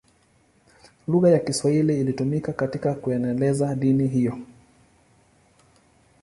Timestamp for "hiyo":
4.07-4.37